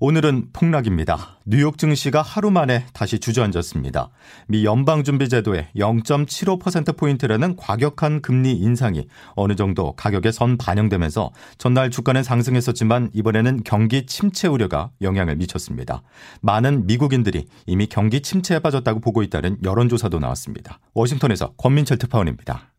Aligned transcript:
오늘은 0.00 0.50
폭락입니다. 0.52 1.38
뉴욕 1.44 1.76
증시가 1.76 2.22
하루 2.22 2.52
만에 2.52 2.86
다시 2.92 3.18
주저앉았습니다. 3.18 4.10
미 4.46 4.64
연방준비제도의 4.64 5.70
0.75%포인트라는 5.74 7.56
과격한 7.56 8.22
금리 8.22 8.52
인상이 8.52 9.08
어느 9.34 9.56
정도 9.56 9.94
가격에 9.96 10.30
선 10.30 10.56
반영되면서 10.56 11.32
전날 11.58 11.90
주가는 11.90 12.22
상승했었지만 12.22 13.10
이번에는 13.12 13.62
경기 13.64 14.06
침체 14.06 14.46
우려가 14.46 14.92
영향을 15.02 15.34
미쳤습니다. 15.34 16.02
많은 16.42 16.86
미국인들이 16.86 17.48
이미 17.66 17.88
경기 17.88 18.20
침체에 18.20 18.60
빠졌다고 18.60 19.00
보고 19.00 19.24
있다는 19.24 19.58
여론조사도 19.64 20.20
나왔습니다. 20.20 20.78
워싱턴에서 20.94 21.54
권민철 21.56 21.98
특파원입니다. 21.98 22.70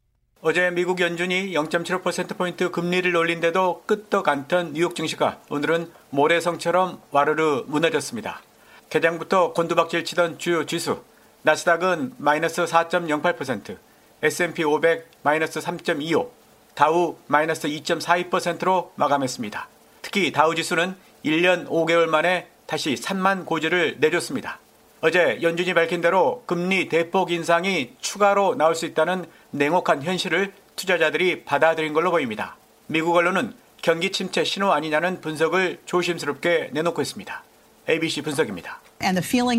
어제 0.42 0.70
미국 0.72 1.02
연준이 1.02 1.52
0.75%포인트 1.52 2.72
금리를 2.72 3.14
올린데도 3.14 3.84
끄떡 3.86 4.26
않던 4.26 4.72
뉴욕 4.72 4.96
증시가 4.96 5.38
오늘은 5.50 5.92
모래성처럼 6.12 7.02
와르르 7.12 7.66
무너졌습니다. 7.68 8.42
개장부터 8.90 9.52
곤두박질 9.52 10.06
치던 10.06 10.40
주요 10.40 10.66
지수, 10.66 11.04
나스닥은 11.42 12.14
마이너스 12.20 12.64
4.08%, 12.64 13.76
S&P 14.22 14.64
500 14.64 15.12
마이너스 15.24 15.60
3.25, 15.60 16.30
다우 16.74 17.18
마이너스 17.28 17.68
2.42%로 17.68 18.94
마감했습니다. 18.96 19.68
특히 20.02 20.32
다우 20.32 20.56
지수는 20.56 20.96
1년 21.26 21.68
5개월 21.68 22.06
만에 22.06 22.48
다시 22.66 22.96
3만 22.96 23.46
고지를 23.46 23.98
내줬습니다. 24.00 24.58
어제 25.02 25.40
연준이 25.42 25.74
밝힌 25.74 26.02
대로 26.02 26.44
금리 26.46 26.90
대폭 26.90 27.32
인상이 27.32 27.94
추가로 28.02 28.56
나올 28.56 28.76
수 28.76 28.86
있다는 28.86 29.26
냉혹한 29.52 30.04
현실을 30.04 30.52
투자자들이 30.76 31.46
받아들인 31.46 31.94
걸로 31.94 32.12
보입니다. 32.12 32.58
미국 32.88 33.16
언론은 33.16 33.54
경기 33.82 34.12
침체 34.12 34.44
신호 34.44 34.74
아니냐는 34.74 35.22
분석을 35.22 35.80
조심스럽게 35.86 36.72
내놓고 36.74 37.02
있습니다. 37.02 37.44
ABC 37.90 38.22
분석입니다. 38.24 38.82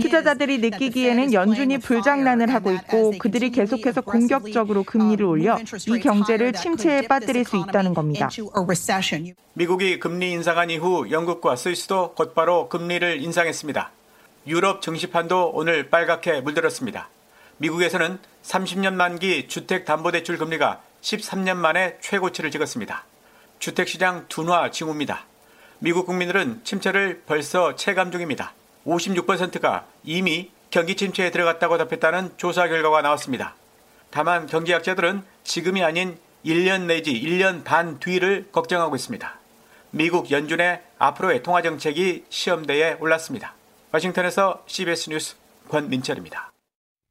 투자자들이 0.02 0.58
느끼기에는 0.58 1.32
연준이 1.32 1.78
불장난을 1.78 2.52
하고 2.52 2.70
있고 2.72 3.12
그들이 3.18 3.50
계속해서 3.50 4.02
공격적으로 4.02 4.84
금리를 4.84 5.24
올려 5.24 5.58
이 5.58 5.98
경제를 6.00 6.52
침체에 6.52 7.08
빠뜨릴 7.08 7.46
수 7.46 7.56
있다는 7.56 7.94
겁니다. 7.94 8.28
미국이 9.54 9.98
금리 9.98 10.32
인상한 10.32 10.68
이후 10.68 11.10
영국과 11.10 11.56
스위스도 11.56 12.12
곧바로 12.14 12.68
금리를 12.68 13.22
인상했습니다. 13.22 13.90
유럽 14.50 14.82
증시판도 14.82 15.52
오늘 15.54 15.90
빨갛게 15.90 16.40
물들었습니다. 16.40 17.08
미국에서는 17.58 18.18
30년 18.42 18.94
만기 18.94 19.46
주택담보대출 19.46 20.38
금리가 20.38 20.82
13년 21.02 21.56
만에 21.56 21.98
최고치를 22.00 22.50
찍었습니다. 22.50 23.04
주택시장 23.60 24.26
둔화 24.28 24.72
징후입니다. 24.72 25.24
미국 25.78 26.04
국민들은 26.06 26.62
침체를 26.64 27.22
벌써 27.26 27.76
체감 27.76 28.10
중입니다. 28.10 28.52
56%가 28.86 29.86
이미 30.02 30.50
경기 30.70 30.96
침체에 30.96 31.30
들어갔다고 31.30 31.78
답했다는 31.78 32.32
조사 32.36 32.66
결과가 32.66 33.02
나왔습니다. 33.02 33.54
다만 34.10 34.46
경제학자들은 34.48 35.22
지금이 35.44 35.84
아닌 35.84 36.18
1년 36.44 36.86
내지 36.86 37.12
1년 37.12 37.62
반 37.62 38.00
뒤를 38.00 38.48
걱정하고 38.50 38.96
있습니다. 38.96 39.38
미국 39.92 40.32
연준의 40.32 40.82
앞으로의 40.98 41.44
통화정책이 41.44 42.24
시험대에 42.28 42.96
올랐습니다. 42.98 43.54
워싱턴에서 43.92 44.62
CBS 44.66 45.10
뉴스 45.10 45.36
권민철입니다. 45.68 46.50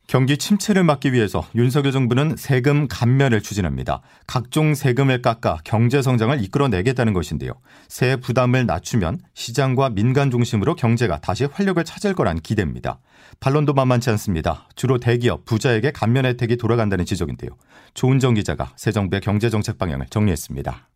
경기 0.10 0.38
침체를 0.38 0.84
막기 0.84 1.14
위해서 1.14 1.46
윤석열 1.54 1.92
정부는 1.92 2.36
세금 2.36 2.88
감면을 2.88 3.42
추진합니다. 3.42 4.02
각종 4.26 4.74
세금을 4.74 5.22
깎아 5.22 5.60
경제 5.64 6.02
성장을 6.02 6.44
이끌어내겠다는 6.44 7.14
것인데요. 7.14 7.52
세 7.88 8.16
부담을 8.16 8.66
낮추면 8.66 9.20
시장과 9.36 9.92
민간 9.92 10.32
중심으로 10.32 10.74
경제가 10.74 11.20
다시 11.20 11.46
활력을 11.46 11.84
찾을 11.84 12.16
거란 12.16 12.40
기대입니다. 12.40 13.00
반론도 13.40 13.74
만만치 13.74 14.10
않습니다. 14.10 14.68
주로 14.76 14.98
대기업, 14.98 15.46
부자에게 15.46 15.92
감면 15.92 16.26
혜택이 16.26 16.58
돌아간다는 16.58 17.06
지적인데요. 17.06 17.52
조은정 17.94 18.34
기자가 18.34 18.74
새 18.78 18.92
정부의 18.92 19.22
경제 19.22 19.52
정책 19.52 19.78
방향을 19.78 20.08
정리했습니다. 20.10 20.88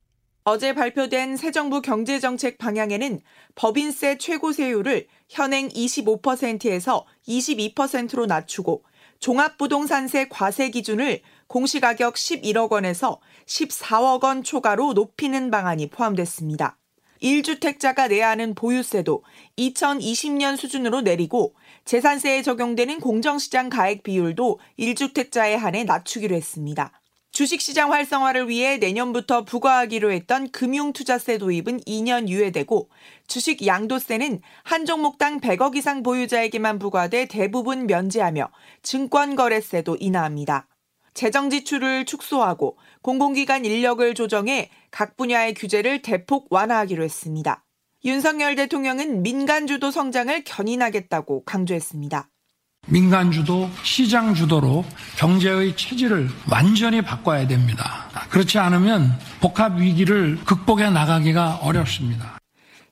어제 0.45 0.73
발표된 0.73 1.37
새 1.37 1.51
정부 1.51 1.81
경제정책 1.81 2.57
방향에는 2.57 3.21
법인세 3.55 4.17
최고세율을 4.17 5.07
현행 5.29 5.69
25%에서 5.69 7.05
22%로 7.25 8.25
낮추고 8.25 8.83
종합부동산세 9.19 10.27
과세 10.27 10.69
기준을 10.69 11.21
공시가격 11.47 12.15
11억 12.15 12.71
원에서 12.71 13.21
14억 13.45 14.23
원 14.23 14.43
초과로 14.43 14.91
높이는 14.91 15.49
방안이 15.49 15.89
포함됐습니다. 15.89 16.77
1주택자가 17.21 18.09
내야 18.09 18.31
하는 18.31 18.53
보유세도 18.53 19.23
2020년 19.57 20.57
수준으로 20.57 20.99
내리고 20.99 21.55
재산세에 21.85 22.41
적용되는 22.41 22.99
공정시장 22.99 23.69
가액 23.69 24.03
비율도 24.03 24.59
1주택자에 24.77 25.55
한해 25.55 25.85
낮추기로 25.85 26.35
했습니다. 26.35 26.91
주식시장 27.33 27.91
활성화를 27.91 28.47
위해 28.47 28.77
내년부터 28.77 29.43
부과하기로 29.43 30.11
했던 30.11 30.51
금융투자세 30.51 31.39
도입은 31.39 31.79
2년 31.79 32.29
유예되고 32.29 32.89
주식 33.25 33.65
양도세는 33.65 34.39
한 34.63 34.85
종목당 34.85 35.41
100억 35.41 35.75
이상 35.75 36.03
보유자에게만 36.03 36.77
부과돼 36.77 37.25
대부분 37.25 37.87
면제하며 37.87 38.51
증권거래세도 38.83 39.97
인하합니다. 39.99 40.67
재정 41.15 41.49
지출을 41.49 42.05
축소하고 42.05 42.77
공공기관 43.01 43.65
인력을 43.65 44.13
조정해 44.13 44.69
각 44.91 45.17
분야의 45.17 45.55
규제를 45.55 46.03
대폭 46.03 46.47
완화하기로 46.51 47.03
했습니다. 47.03 47.65
윤석열 48.05 48.53
대통령은 48.53 49.23
민간 49.23 49.65
주도 49.65 49.89
성장을 49.89 50.43
견인하겠다고 50.43 51.45
강조했습니다. 51.45 52.29
민간 52.87 53.31
주도, 53.31 53.69
시장 53.83 54.35
주도로 54.35 54.83
경제의 55.17 55.75
체질을 55.77 56.29
완전히 56.51 57.01
바꿔야 57.01 57.47
됩니다. 57.47 58.09
그렇지 58.29 58.59
않으면 58.59 59.17
복합 59.39 59.79
위기를 59.79 60.37
극복해 60.45 60.89
나가기가 60.89 61.59
어렵습니다. 61.63 62.37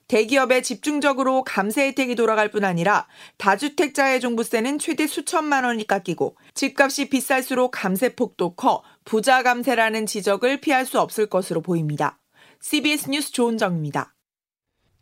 대기업에 0.08 0.60
집중적으로 0.60 1.42
감세 1.44 1.86
혜택이 1.86 2.16
돌아갈 2.16 2.50
뿐 2.50 2.64
아니라 2.64 3.06
다주택자의 3.38 4.20
종부세는 4.20 4.78
최대 4.78 5.06
수천만 5.06 5.64
원이 5.64 5.86
깎이고 5.86 6.36
집값이 6.54 7.08
비쌀수록 7.08 7.70
감세폭도 7.70 8.54
커 8.54 8.82
부자 9.04 9.42
감세라는 9.42 10.06
지적을 10.06 10.60
피할 10.60 10.84
수 10.84 11.00
없을 11.00 11.26
것으로 11.26 11.62
보입니다. 11.62 12.18
CBS 12.60 13.08
뉴스 13.08 13.32
조은정입니다. 13.32 14.14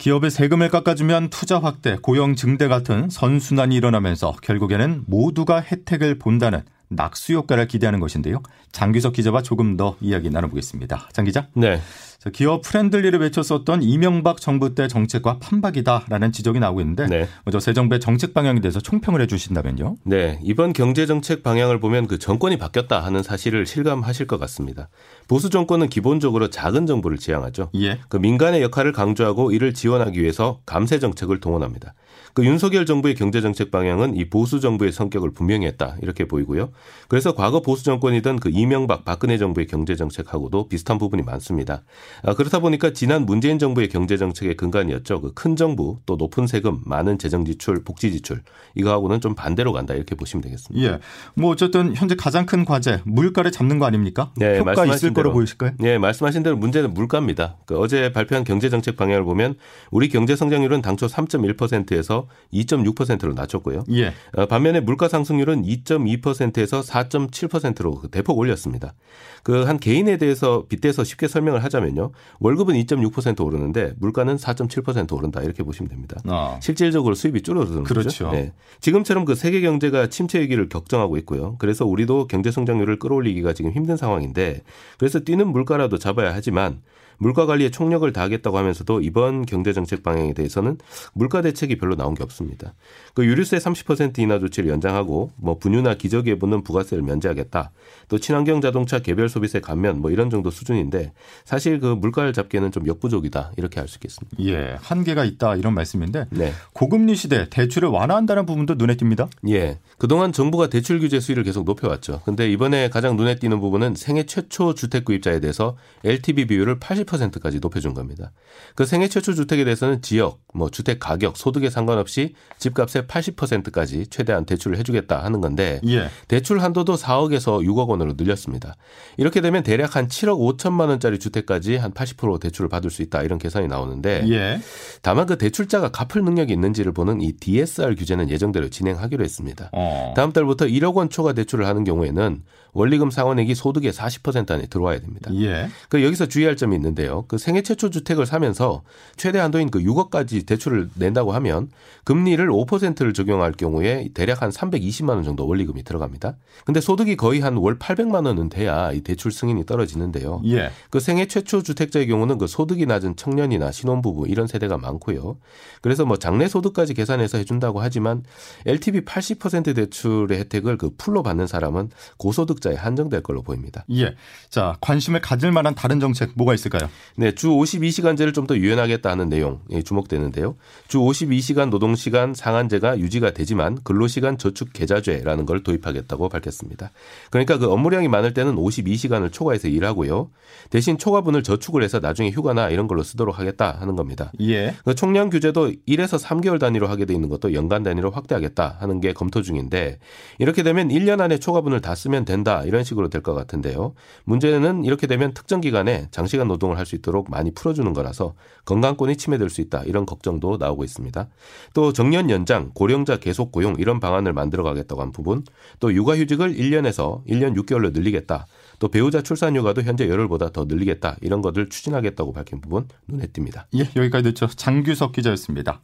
기업의 0.01 0.31
세금을 0.31 0.71
깎아주면 0.71 1.29
투자 1.29 1.59
확대, 1.59 1.99
고용 2.01 2.35
증대 2.35 2.69
같은 2.69 3.11
선순환이 3.11 3.77
일어나면서 3.77 4.35
결국에는 4.41 5.05
모두가 5.07 5.61
혜택을 5.61 6.19
본다는 6.19 6.63
낙수 6.89 7.35
효과를 7.35 7.69
기대하는 7.69 8.01
것인데요. 8.01 8.43
장규석 8.73 9.13
기자와 9.13 9.43
조금 9.43 9.77
더 9.77 9.97
이야기 10.01 10.31
나눠보겠습니다. 10.31 11.11
장 11.13 11.27
기자. 11.27 11.49
네. 11.53 11.83
기업 12.29 12.61
friendly를 12.63 13.19
외쳤었던 13.19 13.83
이명박 13.83 14.41
정부 14.41 14.75
때 14.75 14.89
정책과 14.89 15.39
판박이다라는 15.39 16.33
지적이 16.33 16.61
나오고 16.61 16.83
있는데 16.83 17.07
네. 17.07 17.29
먼저 17.45 17.59
새 17.59 17.73
정부의 17.73 17.99
정책 17.99 18.35
방향에 18.35 18.61
대해서 18.61 18.79
총평을 18.79 19.23
해주신다면요. 19.23 19.97
네, 20.05 20.39
이번 20.43 20.75
경제 20.75 21.07
정책 21.07 21.43
방향을 21.43 21.81
보면 21.81 22.07
그 22.07 22.19
정권이 22.19 22.59
바뀌었다 22.59 23.03
하는 23.03 23.23
사실을 23.23 23.65
실감하실 23.65 24.27
것 24.27 24.39
같습니다. 24.39 24.91
보수 25.29 25.49
정권은 25.49 25.89
기본적으로 25.89 26.51
작은 26.51 26.87
정부를 26.87 27.17
지향하죠. 27.17 27.71
예. 27.77 28.01
그 28.09 28.19
민간의 28.19 28.61
역할을 28.63 28.93
강조하고 28.93 29.53
이를 29.53 29.73
지원하기 29.73 30.21
위해서 30.21 30.61
감세 30.67 30.99
정책을 30.99 31.41
동원합니다. 31.41 31.95
그 32.35 32.45
윤석열 32.45 32.87
정부의 32.87 33.15
경제 33.15 33.41
정책 33.41 33.71
방향은 33.71 34.17
이 34.17 34.29
보수 34.29 34.61
정부의 34.61 34.93
성격을 34.93 35.33
분명히 35.33 35.67
했다 35.67 35.97
이렇게 36.03 36.27
보이고요. 36.27 36.71
그래서 37.09 37.35
과거 37.35 37.61
보수 37.61 37.85
정권이던 37.85 38.41
그 38.41 38.51
이명박 38.53 39.05
박근혜 39.05 39.39
정부의 39.39 39.67
경제 39.67 39.97
정책하고도 39.97 40.69
비슷한 40.69 40.99
부분이 40.99 41.23
많습니다. 41.23 41.83
아, 42.23 42.35
그렇다 42.35 42.59
보니까 42.61 42.93
지난 42.93 43.27
문재인 43.27 43.59
정부의 43.59 43.89
경제 43.89 44.17
정책의 44.17 44.57
근간이었죠. 44.57 45.21
그 45.21 45.31
큰 45.35 45.57
정부 45.57 45.99
또 46.07 46.17
높은 46.17 46.47
세금, 46.47 46.81
많은 46.85 47.19
재정 47.19 47.45
지출, 47.45 47.83
복지 47.83 48.11
지출 48.13 48.43
이거하고는 48.75 49.21
좀 49.21 49.35
반대로 49.35 49.73
간다 49.73 49.95
이렇게 49.95 50.15
보시면 50.15 50.43
되겠습니다. 50.43 50.87
예. 50.87 50.99
뭐 51.35 51.51
어쨌든 51.51 51.95
현재 51.97 52.15
가장 52.15 52.45
큰 52.47 52.65
과제 52.65 53.01
물가를 53.05 53.51
잡는 53.53 53.79
거 53.79 53.87
아닙니까? 53.87 54.33
네, 54.37 54.59
효과 54.59 54.85
있을 54.87 55.15
거로 55.15 55.33
보이실까요? 55.33 55.73
네, 55.79 55.97
말씀하신 55.99 56.43
대로 56.43 56.57
문제는 56.57 56.93
물가입니다. 56.93 57.57
그 57.65 57.79
어제 57.79 58.13
발표한 58.13 58.45
경제 58.45 58.69
정책 58.69 58.97
방향을 58.97 59.25
보면 59.25 59.55
우리 59.91 60.09
경제 60.09 60.37
성장률은 60.37 60.83
당초 60.83 61.07
3.1%에서 61.07 62.27
2.6%로 62.53 63.33
낮췄고요. 63.35 63.85
예. 63.93 64.13
어, 64.37 64.47
반면에 64.47 64.81
물가 64.81 65.09
상승률은 65.09 65.63
2.2%에서 65.63 66.81
4.7%로 66.83 68.03
대폭 68.11 68.39
올렸습니다. 68.39 68.95
그 69.43 69.61
한 69.71 69.79
개인에 69.79 70.17
대해서 70.17 70.65
빗대서 70.69 71.05
쉽게 71.05 71.29
설명을 71.29 71.63
하자면요. 71.65 72.00
월급은 72.39 72.75
2.6% 72.75 73.45
오르는데 73.45 73.95
물가는 73.99 74.35
4.7% 74.37 75.13
오른다 75.13 75.43
이렇게 75.43 75.63
보시면 75.63 75.89
됩니다. 75.89 76.21
아. 76.27 76.59
실질적으로 76.63 77.15
수입이 77.15 77.43
줄어드는 77.43 77.85
그렇죠. 77.85 78.09
거죠. 78.09 78.31
네. 78.31 78.53
지금처럼 78.81 79.25
그 79.25 79.35
세계 79.35 79.61
경제가 79.61 80.09
침체 80.09 80.41
위기를 80.41 80.69
격정하고 80.69 81.17
있고요. 81.19 81.57
그래서 81.59 81.85
우리도 81.87 82.27
경제 82.27 82.51
성장률을 82.51 82.99
끌어올리기가 82.99 83.53
지금 83.53 83.73
힘든 83.73 83.97
상황인데 83.97 84.63
그래서 84.99 85.21
뛰는 85.21 85.49
물가라도 85.49 85.99
잡아야 85.99 86.33
하지만 86.35 86.81
물가 87.21 87.45
관리에 87.45 87.71
총력을 87.71 88.11
다하겠다고 88.13 88.57
하면서도 88.57 89.03
이번 89.03 89.45
경제 89.45 89.73
정책 89.75 90.03
방향에 90.03 90.33
대해서는 90.33 90.79
물가 91.13 91.43
대책이 91.43 91.77
별로 91.77 91.95
나온 91.95 92.15
게 92.15 92.23
없습니다. 92.23 92.73
그 93.15 93.27
유류세 93.27 93.59
30% 93.59 94.19
인하 94.19 94.39
조치를 94.39 94.71
연장하고 94.71 95.31
뭐 95.37 95.59
분유나 95.59 95.95
기저귀에붙는 95.95 96.65
부가세를 96.65 97.05
면제하겠다. 97.05 97.73
또 98.09 98.19
친환경 98.19 98.63
자동차 98.63 99.01
개별 99.01 99.29
소비세 99.29 99.61
감면 99.61 100.01
뭐 100.01 100.11
이런 100.11 100.31
정도 100.31 100.51
수준인데 100.51 101.13
사실 101.45 101.79
그 101.79 101.87
물가를 101.87 102.33
잡기에는 102.33 102.73
좀 102.73 102.87
역부족이다 102.87 103.53
이렇게 103.59 103.81
할수 103.81 103.99
있겠습니다. 103.99 104.39
예, 104.41 104.77
한계가 104.81 105.25
있다 105.25 105.57
이런 105.57 105.75
말씀인데 105.75 106.27
네. 106.31 106.53
고금리 106.73 107.17
시대 107.17 107.49
대출을 107.51 107.91
완화한다는 107.91 108.47
부분도 108.47 108.75
눈에 108.77 108.95
띕니다. 108.97 109.29
예, 109.51 109.79
그동안 109.99 110.33
정부가 110.33 110.71
대출 110.71 110.99
규제 111.01 111.21
수위를 111.21 111.45
계속 111.45 111.65
높여왔죠. 111.65 112.23
근데 112.25 112.51
이번에 112.51 112.89
가장 112.89 113.17
눈에 113.17 113.37
띄는 113.39 113.61
부분은 113.61 113.95
생애 113.95 114.25
최초 114.25 114.75
주택 114.75 115.05
구입자에 115.05 115.41
대해서 115.41 115.77
LTV 116.05 116.47
비율을 116.47 116.79
80 116.79 117.10
80%까지 117.11 117.59
높여준 117.61 117.95
겁니다. 117.95 118.33
그 118.75 118.87
생애 118.87 119.09
최초 119.09 119.35
주택에 119.35 119.65
대해서는 119.65 120.03
지역, 120.03 120.41
뭐 120.55 120.71
주택 120.71 121.01
가격, 121.01 121.37
소득에 121.37 121.71
상관없이 121.71 122.35
집값의 122.59 123.03
80%까지 123.03 124.07
최대한 124.09 124.45
대출을 124.45 124.79
해주겠다 124.79 125.23
하는 125.25 125.41
건데 125.41 125.81
예. 125.87 126.09
대출 126.29 126.61
한도도 126.61 126.95
4억에서 126.95 127.65
6억 127.65 127.89
원으로 127.89 128.15
늘렸습니다. 128.17 128.77
이렇게 129.17 129.41
되면 129.41 129.63
대략 129.63 129.97
한 129.97 130.09
7억 130.09 130.59
5천만 130.59 130.89
원짜리 130.89 131.19
주택까지 131.19 131.77
한 131.77 131.93
80% 131.93 132.41
대출을 132.41 132.69
받을 132.69 132.91
수 132.91 133.03
있다 133.03 133.23
이런 133.23 133.39
계산이 133.39 133.69
나오는데 133.69 134.25
예. 134.29 134.61
다만 135.03 135.27
그 135.27 135.39
대출자가 135.39 135.91
갚을 135.91 136.25
능력이 136.25 136.53
있는지를 136.53 136.93
보는 136.93 137.21
이 137.21 137.33
DSR 137.33 137.95
규제는 137.97 138.31
예정대로 138.31 138.69
진행하기로 138.69 139.25
했습니다. 139.25 139.71
어. 139.73 140.15
다음 140.17 140.33
달부터 140.33 140.67
1억 140.67 140.95
원 140.95 141.11
초과 141.11 141.33
대출을 141.33 141.67
하는 141.67 141.85
경우에는 141.85 142.43
원리금 142.73 143.11
상환액이 143.11 143.55
소득의 143.55 143.93
40% 143.93 144.51
안에 144.51 144.67
들어와야 144.67 145.01
됩니다. 145.01 145.31
예. 145.35 145.69
그 145.89 146.05
여기서 146.05 146.27
주의할 146.27 146.57
점이 146.57 146.77
있는데 146.77 147.00
요. 147.07 147.25
그 147.29 147.39
생애 147.39 147.63
최초 147.63 147.91
주택을 147.91 148.27
사면서 148.27 148.83
최대 149.17 149.39
한도인 149.39 149.71
그 149.71 149.81
6억까지 149.81 150.47
대출을 150.47 150.91
낸다고 150.95 151.33
하면 151.33 151.71
금리를 152.05 152.47
5%를 152.49 153.15
적용할 153.15 153.53
경우에 153.53 154.09
대략 154.15 154.43
한 154.43 154.51
320만 154.51 155.11
원 155.11 155.25
정도 155.25 155.47
원리금이 155.47 155.83
들어갑니다. 155.83 156.37
근데 156.65 156.81
소득이 156.81 157.17
거의 157.17 157.41
한 157.41 157.57
월 157.57 157.79
800만 157.79 158.27
원은 158.27 158.49
돼야 158.49 158.93
이 158.93 159.01
대출 159.01 159.33
승인이 159.33 159.67
떨어지는데요. 159.67 160.43
예. 160.47 160.71
그 160.89 161.01
생애 161.01 161.27
최초 161.27 161.63
주택자의 161.63 162.07
경우는 162.07 162.39
그 162.39 162.47
소득이 162.47 162.87
낮은 162.87 163.17
청년이나 163.17 163.73
신혼부부 163.73 164.29
이런 164.29 164.47
세대가 164.47 164.79
많고요. 164.79 165.37
그래서 165.83 166.05
뭐 166.05 166.17
장래 166.17 166.49
소득까지 166.49 166.95
계산해서 166.95 167.39
해준다고 167.39 167.81
하지만 167.81 168.23
LTV 168.67 169.03
80% 169.03 169.75
대출의 169.75 170.39
혜택을 170.39 170.79
그 170.79 170.91
풀로 170.97 171.23
받는 171.23 171.47
사람은 171.47 171.91
고소득 172.17 172.61
소득자에 172.61 172.75
한정될 172.75 173.23
걸로 173.23 173.43
보입니다. 173.43 173.85
예. 173.93 174.15
자, 174.49 174.77
관심을 174.81 175.21
가질 175.21 175.51
만한 175.53 175.75
다른 175.75 176.01
정책 176.01 176.33
뭐가 176.35 176.55
있을까요? 176.55 176.90
네, 177.17 177.33
주 177.35 177.49
52시간제를 177.49 178.35
좀 178.35 178.47
더 178.51 178.57
유연하겠다 178.57 179.09
하는 179.09 179.29
내용 179.29 179.61
이 179.71 179.83
주목되는데요. 179.83 180.57
주 180.89 180.99
52시간 180.99 181.69
노동시간 181.71 182.35
상한제가 182.35 182.99
유지가 182.99 183.31
되지만 183.33 183.79
근로시간 183.85 184.39
저축 184.39 184.73
계좌제라는 184.73 185.47
걸 185.47 185.63
도입하겠다고 185.63 186.29
밝혔습니다. 186.31 186.91
그러니까 187.31 187.59
그 187.59 187.71
업무량이 187.71 188.09
많을 188.09 188.33
때는 188.35 188.57
52시간을 188.57 189.31
초과해서 189.33 189.69
일하고요. 189.69 190.31
대신 190.71 190.99
초과분을 190.99 191.43
저축을 191.43 191.83
해서 191.83 192.01
나중에 192.01 192.31
휴가나 192.31 192.71
이런 192.71 192.89
걸로 192.89 193.03
쓰도록 193.03 193.39
하겠다 193.39 193.77
하는 193.79 193.95
겁니다. 193.95 194.33
예. 194.41 194.75
그 194.85 194.95
총량 194.95 195.31
규제도 195.31 195.71
1에서 195.87 196.21
3개월 196.21 196.59
단위로 196.59 196.87
하게 196.89 197.05
돼 197.05 197.15
있는 197.15 197.29
것도 197.29 197.53
연간 197.55 197.83
단위로 197.83 198.11
확대하겠다 198.11 198.79
하는 198.81 199.01
게 199.01 199.13
검토 199.13 199.43
중인데 199.43 199.99
이렇게 200.39 200.63
되면 200.63 200.89
1년 200.89 201.21
안에 201.21 201.39
초과분을 201.39 201.81
다 201.83 201.95
쓰면 201.95 202.25
된다 202.25 202.63
이런 202.65 202.83
식으로 202.85 203.09
될 203.09 203.21
것 203.23 203.35
같은데요. 203.35 203.93
문제는 204.25 204.85
이렇게 204.85 205.07
되면 205.07 205.35
특정 205.35 205.61
기간에 205.61 206.09
장시간 206.11 206.49
노 206.49 206.57
동을 206.71 206.79
할 206.79 206.91
수 206.91 206.97
있도록 206.97 207.31
많이 207.31 207.53
풀어주는 207.53 207.93
거라서 207.93 208.35
건강권이 208.65 209.17
침해될 209.17 209.51
수 209.51 209.61
있다 209.61 209.83
이런 209.85 210.07
걱정도 210.07 210.57
나오고 210.57 210.85
있습니다. 210.85 211.29
또 211.75 211.93
정년 211.93 212.31
연장, 212.31 212.71
고령자 212.75 213.19
계속 213.19 213.53
고용 213.53 213.77
이런 213.79 214.01
방안을 214.01 214.33
만들어 214.33 214.63
가겠다고 214.63 215.03
한 215.03 215.13
부분, 215.13 215.45
또 215.79 215.93
육아휴직을 215.93 216.55
1년에서 216.55 217.25
1년 217.27 217.57
6개월로 217.57 217.93
늘리겠다. 217.93 218.47
또 218.79 218.89
배우자 218.89 219.23
출산 219.23 219.57
휴가도 219.57 219.83
현재 219.83 220.09
열흘보다 220.09 220.51
더 220.51 220.65
늘리겠다 220.65 221.17
이런 221.21 221.43
것들 221.43 221.69
추진하겠다고 221.69 222.33
밝힌 222.33 222.61
부분 222.61 222.89
눈에 223.07 223.27
띕니다. 223.27 223.65
예, 223.75 223.81
여기까지 223.95 224.25
듣죠. 224.25 224.49
장규석 224.49 225.13
기자였습니다. 225.13 225.81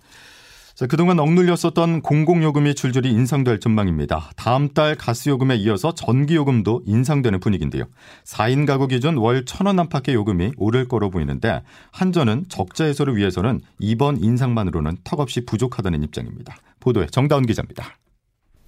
자, 0.76 0.86
그동안 0.86 1.18
억눌렸었던 1.18 2.02
공공요금이 2.02 2.74
줄줄이 2.74 3.10
인상될 3.10 3.60
전망입니다. 3.60 4.30
다음 4.36 4.68
달 4.68 4.94
가스요금에 4.94 5.56
이어서 5.56 5.94
전기요금도 5.94 6.82
인상되는 6.84 7.40
분위기인데요. 7.40 7.84
4인 8.24 8.66
가구 8.66 8.86
기준 8.86 9.16
월 9.16 9.46
1,000원 9.46 9.80
안팎의 9.80 10.14
요금이 10.14 10.52
오를 10.58 10.86
거로 10.86 11.08
보이는데 11.08 11.62
한전은 11.92 12.44
적자 12.50 12.84
해소를 12.84 13.16
위해서는 13.16 13.62
이번 13.78 14.22
인상만으로는 14.22 14.98
턱없이 15.02 15.46
부족하다는 15.46 16.02
입장입니다. 16.02 16.58
보도에 16.80 17.06
정다운 17.06 17.46
기자입니다. 17.46 17.96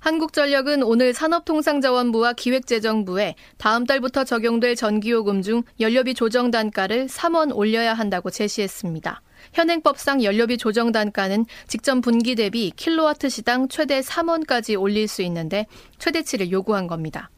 한국전력은 0.09 0.83
오늘 0.85 1.13
산업통상자원부와 1.13 2.33
기획재정부에 2.33 3.35
다음 3.59 3.85
달부터 3.85 4.25
적용될 4.25 4.75
전기요금 4.75 5.43
중 5.43 5.65
연료비 5.81 6.15
조정 6.15 6.51
단가를 6.51 7.09
3원 7.09 7.55
올려야 7.55 7.93
한다고 7.93 8.31
제시했습니다. 8.31 9.21
현행법상 9.53 10.25
연료비 10.25 10.57
조정 10.57 10.93
단가는 10.93 11.45
직전 11.67 12.01
분기 12.01 12.37
대비 12.37 12.73
킬로와트 12.75 13.29
시당 13.29 13.69
최대 13.69 14.01
3원까지 14.01 14.81
올릴 14.81 15.09
수 15.09 15.21
있는데 15.21 15.67
최대치를 15.99 16.53
요구한 16.53 16.87
겁니다. 16.87 17.29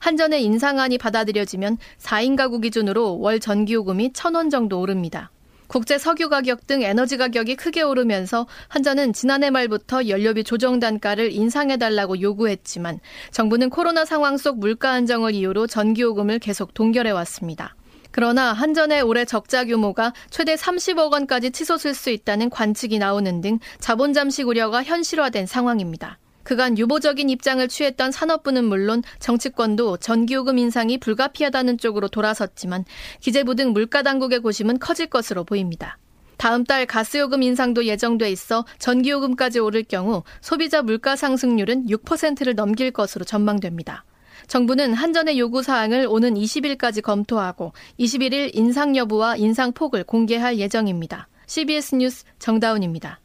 한전의 0.00 0.42
인상안이 0.42 0.98
받아들여지면 0.98 1.78
4인 1.98 2.36
가구 2.36 2.58
기준으로 2.58 3.20
월 3.20 3.38
전기요금이 3.38 4.10
1,000원 4.10 4.50
정도 4.50 4.80
오릅니다. 4.80 5.30
국제 5.66 5.98
석유 5.98 6.28
가격 6.28 6.66
등 6.66 6.82
에너지 6.82 7.16
가격이 7.16 7.56
크게 7.56 7.82
오르면서 7.82 8.46
한전은 8.68 9.12
지난해 9.12 9.50
말부터 9.50 10.08
연료비 10.08 10.44
조정 10.44 10.80
단가를 10.80 11.32
인상해달라고 11.32 12.20
요구했지만 12.20 13.00
정부는 13.30 13.70
코로나 13.70 14.04
상황 14.04 14.36
속 14.36 14.58
물가 14.58 14.92
안정을 14.92 15.34
이유로 15.34 15.66
전기요금을 15.66 16.38
계속 16.38 16.74
동결해 16.74 17.10
왔습니다. 17.10 17.74
그러나 18.10 18.52
한전의 18.52 19.02
올해 19.02 19.24
적자 19.24 19.64
규모가 19.64 20.14
최대 20.30 20.54
30억 20.54 21.12
원까지 21.12 21.50
치솟을 21.50 21.94
수 21.94 22.10
있다는 22.10 22.48
관측이 22.48 22.98
나오는 22.98 23.40
등 23.42 23.58
자본 23.78 24.14
잠식 24.14 24.48
우려가 24.48 24.82
현실화된 24.82 25.46
상황입니다. 25.46 26.18
그간 26.46 26.78
유보적인 26.78 27.28
입장을 27.28 27.66
취했던 27.66 28.12
산업부는 28.12 28.66
물론 28.66 29.02
정치권도 29.18 29.96
전기요금 29.96 30.58
인상이 30.58 30.96
불가피하다는 30.96 31.76
쪽으로 31.78 32.06
돌아섰지만 32.06 32.84
기재부 33.18 33.56
등 33.56 33.72
물가 33.72 34.02
당국의 34.04 34.38
고심은 34.38 34.78
커질 34.78 35.08
것으로 35.08 35.42
보입니다. 35.42 35.98
다음 36.36 36.62
달 36.62 36.86
가스요금 36.86 37.42
인상도 37.42 37.84
예정돼 37.84 38.30
있어 38.30 38.64
전기요금까지 38.78 39.58
오를 39.58 39.82
경우 39.82 40.22
소비자 40.40 40.82
물가 40.82 41.16
상승률은 41.16 41.86
6%를 41.86 42.54
넘길 42.54 42.92
것으로 42.92 43.24
전망됩니다. 43.24 44.04
정부는 44.46 44.94
한전의 44.94 45.40
요구 45.40 45.64
사항을 45.64 46.06
오는 46.08 46.34
20일까지 46.34 47.02
검토하고 47.02 47.72
21일 47.98 48.52
인상 48.54 48.96
여부와 48.96 49.34
인상 49.34 49.72
폭을 49.72 50.04
공개할 50.04 50.58
예정입니다. 50.58 51.26
CBS 51.48 51.96
뉴스 51.96 52.24
정다운입니다. 52.38 53.18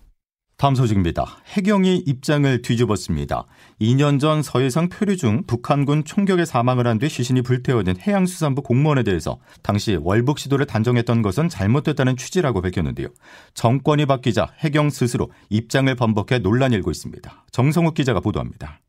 다음 0.61 0.75
소식입니다. 0.75 1.25
해경이 1.47 2.03
입장을 2.05 2.61
뒤집었습니다. 2.61 3.45
2년 3.81 4.19
전 4.19 4.43
서해상 4.43 4.89
표류 4.89 5.17
중 5.17 5.41
북한군 5.47 6.05
총격에 6.05 6.45
사망을 6.45 6.85
한 6.85 6.99
뒤 6.99 7.09
시신이 7.09 7.41
불태워진 7.41 7.95
해양수산부 7.99 8.61
공무원에 8.61 9.01
대해서 9.01 9.39
당시 9.63 9.97
월북 9.99 10.37
시도를 10.37 10.67
단정했던 10.67 11.23
것은 11.23 11.49
잘못됐다는 11.49 12.15
취지라고 12.15 12.61
밝혔는데요. 12.61 13.07
정권이 13.55 14.05
바뀌자 14.05 14.49
해경 14.59 14.91
스스로 14.91 15.31
입장을 15.49 15.95
번복해 15.95 16.37
논란이 16.37 16.75
일고 16.75 16.91
있습니다. 16.91 17.45
정성욱 17.51 17.95
기자가 17.95 18.19
보도합니다. 18.19 18.81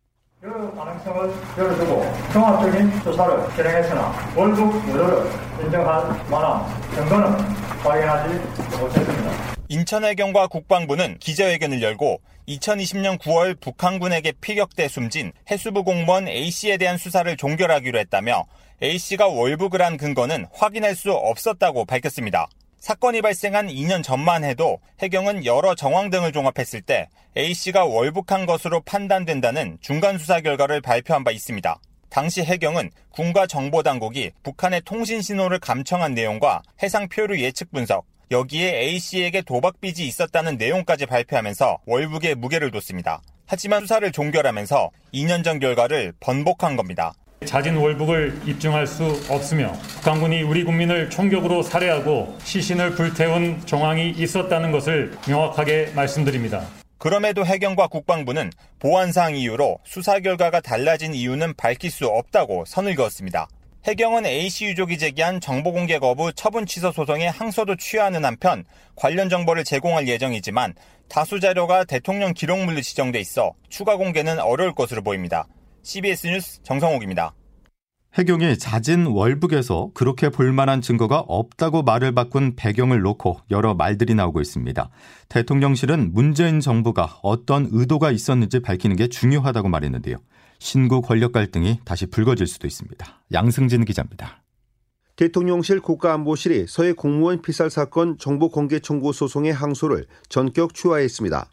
가능성을 0.42 1.32
열어두고 1.56 2.04
종합적인 2.34 3.00
수사를 3.00 3.48
진행했으나 3.56 4.12
월북 4.36 4.76
무효를 4.84 5.24
인정할 5.64 6.28
만한 6.30 6.66
증거는 6.94 7.38
발견하지 7.82 8.34
못했습니다. 8.78 9.51
인천해경과 9.72 10.48
국방부는 10.48 11.16
기자회견을 11.18 11.80
열고 11.80 12.20
2020년 12.46 13.18
9월 13.18 13.58
북한군에게 13.58 14.32
피격돼 14.32 14.86
숨진 14.88 15.32
해수부 15.50 15.82
공무원 15.82 16.28
A씨에 16.28 16.76
대한 16.76 16.98
수사를 16.98 17.34
종결하기로 17.34 17.98
했다며 18.00 18.44
A씨가 18.82 19.28
월북을 19.28 19.80
한 19.80 19.96
근거는 19.96 20.44
확인할 20.52 20.94
수 20.94 21.12
없었다고 21.12 21.86
밝혔습니다. 21.86 22.48
사건이 22.80 23.22
발생한 23.22 23.68
2년 23.68 24.02
전만 24.02 24.44
해도 24.44 24.78
해경은 25.00 25.46
여러 25.46 25.74
정황 25.74 26.10
등을 26.10 26.32
종합했을 26.32 26.82
때 26.82 27.08
A씨가 27.38 27.86
월북한 27.86 28.44
것으로 28.44 28.82
판단된다는 28.82 29.78
중간 29.80 30.18
수사 30.18 30.42
결과를 30.42 30.82
발표한 30.82 31.24
바 31.24 31.30
있습니다. 31.30 31.80
당시 32.10 32.42
해경은 32.42 32.90
군과 33.08 33.46
정보당국이 33.46 34.32
북한의 34.42 34.82
통신 34.84 35.22
신호를 35.22 35.60
감청한 35.60 36.12
내용과 36.12 36.60
해상 36.82 37.08
표류 37.08 37.40
예측 37.40 37.72
분석, 37.72 38.04
여기에 38.32 38.78
A씨에게 38.78 39.42
도박 39.42 39.78
빚이 39.82 40.06
있었다는 40.06 40.56
내용까지 40.56 41.04
발표하면서 41.04 41.80
월북에 41.84 42.34
무게를 42.34 42.70
뒀습니다. 42.70 43.20
하지만 43.46 43.82
수사를 43.82 44.10
종결하면서 44.10 44.90
2년 45.12 45.44
전 45.44 45.60
결과를 45.60 46.14
번복한 46.18 46.76
겁니다. 46.76 47.12
자진 47.44 47.76
월북을 47.76 48.40
입증할 48.46 48.86
수 48.86 49.04
없으며 49.28 49.72
북한군이 49.96 50.42
우리 50.42 50.64
국민을 50.64 51.10
총격으로 51.10 51.62
살해하고 51.62 52.38
시신을 52.42 52.92
불태운 52.92 53.60
정황이 53.66 54.10
있었다는 54.10 54.72
것을 54.72 55.12
명확하게 55.28 55.92
말씀드립니다. 55.94 56.66
그럼에도 56.96 57.44
해경과 57.44 57.88
국방부는 57.88 58.50
보안상 58.78 59.36
이유로 59.36 59.80
수사 59.84 60.20
결과가 60.20 60.60
달라진 60.60 61.12
이유는 61.12 61.54
밝힐 61.56 61.90
수 61.90 62.06
없다고 62.06 62.64
선을 62.66 62.94
그었습니다. 62.94 63.48
해경은 63.84 64.26
A씨 64.26 64.66
유족이 64.66 64.96
제기한 64.96 65.40
정보공개 65.40 65.98
거부 65.98 66.32
처분 66.32 66.66
취소 66.66 66.92
소송에 66.92 67.26
항소도 67.26 67.74
취하는 67.76 68.24
한편 68.24 68.62
관련 68.94 69.28
정보를 69.28 69.64
제공할 69.64 70.06
예정이지만 70.06 70.74
다수 71.08 71.40
자료가 71.40 71.82
대통령 71.84 72.32
기록물로 72.32 72.80
지정돼 72.80 73.18
있어 73.18 73.54
추가 73.68 73.96
공개는 73.96 74.38
어려울 74.38 74.72
것으로 74.72 75.02
보입니다. 75.02 75.48
CBS 75.82 76.28
뉴스 76.28 76.62
정성욱입니다. 76.62 77.34
해경이 78.14 78.56
자진 78.58 79.06
월북에서 79.06 79.90
그렇게 79.94 80.28
볼만한 80.28 80.80
증거가 80.80 81.18
없다고 81.18 81.82
말을 81.82 82.14
바꾼 82.14 82.54
배경을 82.54 83.00
놓고 83.00 83.40
여러 83.50 83.74
말들이 83.74 84.14
나오고 84.14 84.40
있습니다. 84.40 84.90
대통령실은 85.28 86.12
문재인 86.12 86.60
정부가 86.60 87.18
어떤 87.22 87.66
의도가 87.72 88.12
있었는지 88.12 88.60
밝히는 88.60 88.96
게 88.96 89.08
중요하다고 89.08 89.70
말했는데요. 89.70 90.18
신구 90.62 91.02
권력 91.02 91.32
갈등이 91.32 91.80
다시 91.84 92.06
불거질 92.06 92.46
수도 92.46 92.68
있습니다. 92.68 93.04
양승진 93.32 93.84
기자입니다. 93.84 94.44
대통령실 95.16 95.80
국가안보실이 95.80 96.66
서해 96.68 96.92
공무원 96.92 97.42
피살 97.42 97.68
사건 97.68 98.16
정보 98.16 98.48
공개 98.48 98.78
청구 98.78 99.12
소송의 99.12 99.52
항소를 99.52 100.06
전격 100.28 100.72
취하했습니다. 100.72 101.50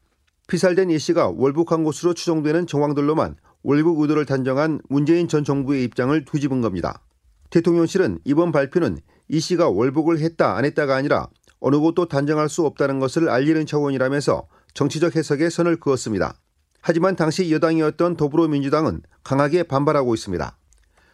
피살된 0.48 0.92
이 0.92 1.00
씨가 1.00 1.30
월북한 1.30 1.84
것으로 1.84 2.14
추정되는 2.14 2.68
정황들로만 2.68 3.36
월북 3.64 4.00
의도를 4.00 4.28
단정한 4.28 4.80
문재인 4.90 5.28
전 5.28 5.44
정부의 5.44 5.84
입장을 5.86 6.24
뒤집은 6.26 6.62
겁니다. 6.62 7.02
대통령실은 7.50 8.20
이번 8.26 8.52
발표는 8.52 9.00
이 9.28 9.40
씨가 9.40 9.70
월북을 9.70 10.20
했다 10.20 10.56
안 10.56 10.66
했다가 10.66 10.96
아니라 10.96 11.28
어느 11.60 11.78
곳도 11.78 12.08
단정할 12.08 12.48
수 12.48 12.64
없다는 12.64 13.00
것을 13.00 13.28
알리는 13.28 13.66
차원이라면서 13.66 14.48
정치적 14.76 15.16
해석에 15.16 15.50
선을 15.50 15.78
그었습니다. 15.80 16.36
하지만 16.82 17.16
당시 17.16 17.52
여당이었던 17.52 18.16
더불어민주당은 18.16 19.02
강하게 19.24 19.64
반발하고 19.64 20.14
있습니다. 20.14 20.58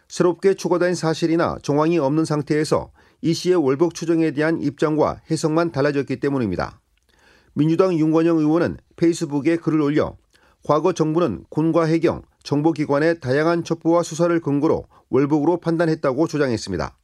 새롭게 0.08 0.54
추가된 0.54 0.94
사실이나 0.94 1.56
정황이 1.62 1.98
없는 1.98 2.24
상태에서 2.24 2.92
이 3.22 3.34
씨의 3.34 3.56
월북 3.56 3.94
추정에 3.94 4.30
대한 4.30 4.60
입장과 4.60 5.20
해석만 5.30 5.72
달라졌기 5.72 6.20
때문입니다. 6.20 6.80
민주당 7.54 7.94
윤건영 7.94 8.38
의원은 8.38 8.76
페이스북에 8.96 9.56
글을 9.56 9.80
올려 9.80 10.16
과거 10.62 10.92
정부는 10.92 11.44
군과 11.48 11.84
해경, 11.84 12.22
정보기관의 12.42 13.20
다양한 13.20 13.64
첩보와 13.64 14.02
수사를 14.02 14.38
근거로 14.40 14.86
월북으로 15.10 15.58
판단했다고 15.58 16.26
주장했습니다. 16.26 16.96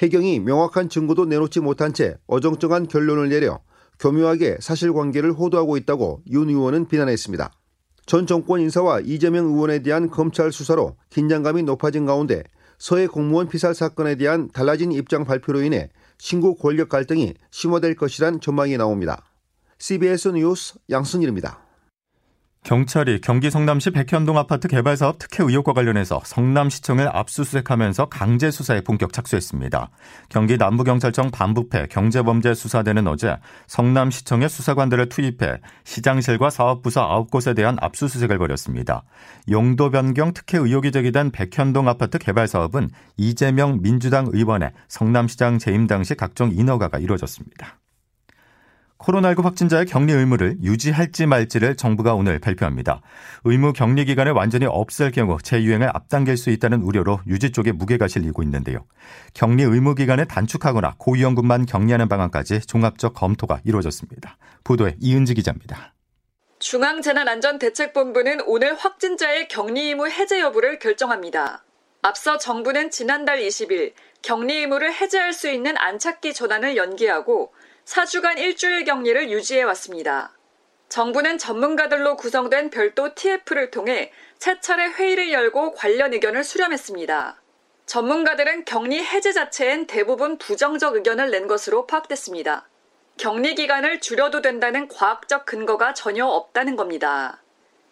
해경이 0.00 0.40
명확한 0.40 0.88
증거도 0.88 1.24
내놓지 1.24 1.60
못한 1.60 1.92
채 1.92 2.16
어정쩡한 2.26 2.88
결론을 2.88 3.28
내려 3.28 3.60
교묘하게 3.98 4.58
사실관계를 4.60 5.32
호도하고 5.32 5.76
있다고 5.76 6.22
윤 6.30 6.48
의원은 6.48 6.88
비난했습니다. 6.88 7.52
전 8.06 8.26
정권 8.26 8.60
인사와 8.60 9.00
이재명 9.00 9.46
의원에 9.46 9.80
대한 9.80 10.10
검찰 10.10 10.52
수사로 10.52 10.96
긴장감이 11.10 11.62
높아진 11.62 12.04
가운데 12.04 12.42
서해 12.78 13.06
공무원 13.06 13.48
피살 13.48 13.74
사건에 13.74 14.16
대한 14.16 14.50
달라진 14.52 14.92
입장 14.92 15.24
발표로 15.24 15.62
인해 15.62 15.90
신고 16.18 16.54
권력 16.54 16.88
갈등이 16.88 17.34
심화될 17.50 17.94
것이란 17.96 18.40
전망이 18.40 18.76
나옵니다. 18.76 19.24
CBS 19.78 20.28
뉴스 20.28 20.74
양순일입니다. 20.90 21.63
경찰이 22.64 23.20
경기 23.20 23.50
성남시 23.50 23.90
백현동 23.90 24.38
아파트 24.38 24.68
개발 24.68 24.96
사업 24.96 25.18
특혜 25.18 25.44
의혹과 25.44 25.74
관련해서 25.74 26.22
성남시청을 26.24 27.14
압수수색하면서 27.14 28.06
강제 28.06 28.50
수사에 28.50 28.80
본격 28.80 29.12
착수했습니다. 29.12 29.90
경기 30.30 30.56
남부경찰청 30.56 31.30
반부패 31.30 31.88
경제범죄수사대는 31.88 33.06
어제 33.06 33.36
성남시청의 33.66 34.48
수사관들을 34.48 35.10
투입해 35.10 35.58
시장실과 35.84 36.48
사업부서 36.48 37.26
9곳에 37.30 37.54
대한 37.54 37.76
압수수색을 37.82 38.38
벌였습니다. 38.38 39.02
용도 39.50 39.90
변경 39.90 40.32
특혜 40.32 40.56
의혹이 40.56 40.90
제기된 40.90 41.32
백현동 41.32 41.86
아파트 41.86 42.16
개발 42.16 42.48
사업은 42.48 42.88
이재명 43.18 43.82
민주당 43.82 44.26
의원의 44.32 44.72
성남시장 44.88 45.58
재임 45.58 45.86
당시 45.86 46.14
각종 46.14 46.50
인허가가 46.50 46.98
이루어졌습니다. 46.98 47.83
코로나19 49.04 49.42
확진자의 49.42 49.84
격리 49.86 50.12
의무를 50.12 50.56
유지할지 50.62 51.26
말지를 51.26 51.76
정부가 51.76 52.14
오늘 52.14 52.38
발표합니다. 52.38 53.02
의무 53.44 53.74
격리 53.74 54.04
기간을 54.06 54.32
완전히 54.32 54.66
없앨 54.66 55.10
경우 55.10 55.36
재유행을 55.42 55.90
앞당길 55.92 56.36
수 56.38 56.50
있다는 56.50 56.80
우려로 56.82 57.20
유지 57.26 57.52
쪽에 57.52 57.72
무게가 57.72 58.08
실리고 58.08 58.42
있는데요. 58.42 58.86
격리 59.34 59.62
의무 59.62 59.94
기간을 59.94 60.26
단축하거나 60.26 60.94
고위험군만 60.98 61.66
격리하는 61.66 62.08
방안까지 62.08 62.60
종합적 62.62 63.14
검토가 63.14 63.60
이루어졌습니다. 63.64 64.38
보도에 64.64 64.96
이은지 65.00 65.34
기자입니다. 65.34 65.92
중앙재난안전대책본부는 66.60 68.40
오늘 68.46 68.74
확진자의 68.74 69.48
격리 69.48 69.82
의무 69.82 70.08
해제 70.08 70.40
여부를 70.40 70.78
결정합니다. 70.78 71.62
앞서 72.00 72.38
정부는 72.38 72.90
지난달 72.90 73.40
20일 73.40 73.92
격리 74.22 74.60
의무를 74.60 74.94
해제할 74.94 75.34
수 75.34 75.50
있는 75.50 75.76
안착기 75.76 76.32
전환을 76.32 76.76
연기하고 76.76 77.52
4주간 77.84 78.38
일주일 78.38 78.84
격리를 78.84 79.30
유지해 79.30 79.62
왔습니다. 79.62 80.32
정부는 80.88 81.38
전문가들로 81.38 82.16
구성된 82.16 82.70
별도 82.70 83.14
TF를 83.14 83.70
통해 83.70 84.12
차례 84.60 84.86
회의를 84.86 85.32
열고 85.32 85.72
관련 85.72 86.12
의견을 86.12 86.44
수렴했습니다. 86.44 87.40
전문가들은 87.86 88.64
격리 88.64 89.02
해제 89.02 89.32
자체엔 89.32 89.86
대부분 89.86 90.38
부정적 90.38 90.94
의견을 90.94 91.30
낸 91.30 91.46
것으로 91.46 91.86
파악됐습니다. 91.86 92.68
격리 93.16 93.54
기간을 93.54 94.00
줄여도 94.00 94.40
된다는 94.40 94.88
과학적 94.88 95.46
근거가 95.46 95.94
전혀 95.94 96.26
없다는 96.26 96.76
겁니다. 96.76 97.43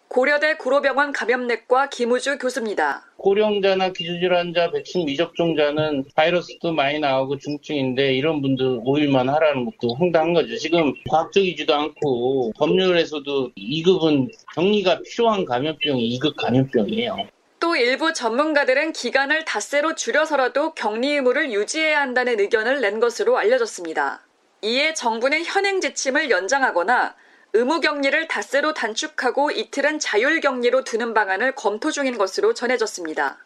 고려대 0.07 0.57
구로병원 0.57 1.11
감염내과 1.11 1.89
김우주 1.89 2.37
교수입니다. 2.37 3.03
고령자나 3.17 3.89
기저질환자, 3.93 4.71
백신 4.71 5.05
미접종자는 5.05 6.05
바이러스도 6.15 6.71
많이 6.71 6.99
나오고 6.99 7.39
중증인데 7.39 8.13
이런 8.13 8.41
분들 8.41 8.81
5일만 8.81 9.27
하라는 9.27 9.65
것도 9.65 9.95
황당한 9.95 10.33
거죠. 10.33 10.55
지금 10.57 10.93
과학적이지도 11.09 11.73
않고 11.73 12.53
법률에서도 12.57 13.51
2급은 13.57 14.29
격리가 14.55 14.99
필요한 15.01 15.45
감염병이 15.45 16.19
2급 16.19 16.35
감염병이에요. 16.35 17.17
또 17.59 17.75
일부 17.75 18.13
전문가들은 18.13 18.91
기간을 18.91 19.45
닷새로 19.45 19.95
줄여서라도 19.95 20.73
격리 20.73 21.13
의무를 21.13 21.53
유지해야 21.53 22.01
한다는 22.01 22.39
의견을 22.39 22.81
낸 22.81 22.99
것으로 22.99 23.37
알려졌습니다. 23.37 24.27
이에 24.61 24.93
정부는 24.93 25.43
현행 25.45 25.81
지침을 25.81 26.29
연장하거나 26.29 27.15
의무 27.55 27.81
격리를 27.81 28.27
닷새로 28.27 28.73
단축하고 28.73 29.51
이틀은 29.51 29.99
자율 29.99 30.41
격리로 30.41 30.83
두는 30.83 31.13
방안을 31.13 31.53
검토 31.53 31.91
중인 31.91 32.17
것으로 32.17 32.55
전해졌습니다. 32.55 33.37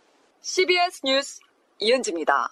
CBS 0.41 1.01
뉴스 1.03 1.39
이은지입니다. 1.79 2.47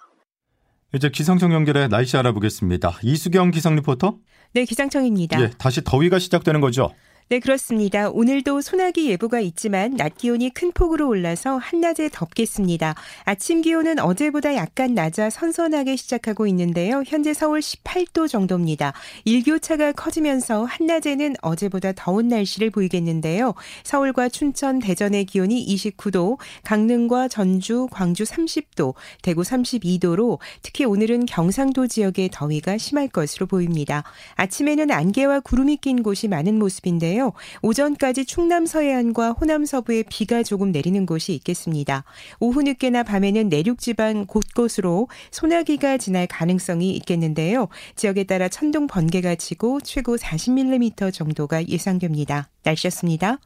이제 0.93 1.09
기상청 1.09 1.53
연결해 1.53 1.87
날씨 1.87 2.17
알아보겠습니다. 2.17 2.99
이수경 3.03 3.51
기상 3.51 3.75
리포터. 3.75 4.17
네, 4.53 4.65
기상청입니다. 4.65 5.41
예, 5.41 5.49
다시 5.57 5.81
더위가 5.81 6.19
시작되는 6.19 6.59
거죠? 6.59 6.93
네, 7.27 7.39
그렇습니다. 7.39 8.11
오늘도 8.11 8.61
소나기 8.61 9.09
예보가 9.09 9.39
있지만 9.39 9.95
낮 9.95 10.15
기온이 10.15 10.51
큰 10.51 10.71
폭으로 10.71 11.07
올라서 11.07 11.57
한낮에 11.57 12.09
덥겠습니다. 12.13 12.93
아침 13.23 13.63
기온은 13.63 13.97
어제보다 13.97 14.53
약간 14.53 14.93
낮아 14.93 15.31
선선하게 15.31 15.95
시작하고 15.95 16.45
있는데요. 16.45 17.01
현재 17.03 17.33
서울 17.33 17.61
18도 17.61 18.29
정도입니다. 18.29 18.93
일교차가 19.23 19.93
커지면서 19.93 20.65
한낮에는 20.65 21.37
어제보다 21.41 21.93
더운 21.93 22.27
날씨를 22.27 22.69
보이겠는데요. 22.69 23.55
서울과 23.83 24.29
춘천, 24.29 24.77
대전의 24.77 25.25
기온이 25.25 25.65
29도, 25.65 26.37
강릉과 26.63 27.29
전주, 27.29 27.87
광주 27.89 28.23
30도, 28.23 28.93
대구 29.23 29.41
32도로 29.41 30.37
특히 30.61 30.85
오늘은 30.85 31.25
경상도 31.25 31.87
지역의 31.87 32.29
더위가 32.31 32.77
심할 32.77 33.07
것으로 33.07 33.47
보입니다. 33.47 34.03
아침에는 34.35 34.91
안개와 34.91 35.39
구름이 35.39 35.77
낀 35.77 36.03
곳이 36.03 36.27
많은 36.27 36.59
모습인데요. 36.59 37.14
있는데요. 37.15 37.33
오전까지 37.61 38.25
충남 38.25 38.65
서해안과 38.65 39.31
호남 39.31 39.65
서부에 39.65 40.03
비가 40.09 40.43
조금 40.43 40.71
내리는 40.71 41.05
곳이 41.05 41.33
있겠습니다. 41.35 42.03
오후 42.39 42.61
늦게나 42.61 43.03
밤에는 43.03 43.49
내륙 43.49 43.79
지방 43.79 44.25
곳곳으로 44.25 45.07
소나기가 45.31 45.97
지날 45.97 46.27
가능성이 46.27 46.91
있겠는데요. 46.97 47.69
지역에 47.95 48.25
따라 48.25 48.49
천둥 48.49 48.87
번개가 48.87 49.35
치고 49.35 49.81
최고 49.81 50.17
40mm 50.17 51.13
정도가 51.13 51.67
예상됩니다. 51.67 52.49
날씨였습니다. 52.63 53.39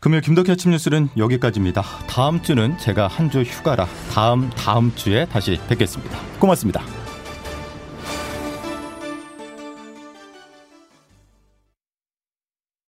금요일 0.00 0.22
김덕희 0.22 0.50
아침 0.50 0.70
뉴스는 0.70 1.08
여기까지입니다. 1.16 1.82
다음 2.06 2.42
주는 2.42 2.76
제가 2.78 3.08
한 3.08 3.30
주 3.30 3.40
휴가라 3.40 3.86
다음 4.12 4.50
다음 4.50 4.94
주에 4.94 5.24
다시 5.26 5.58
뵙겠습니다. 5.68 6.20
고맙습니다. 6.38 7.03